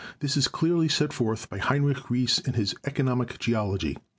[0.19, 3.97] This is clearly set forth by Heinrich Ries in his 'Economic Geology.'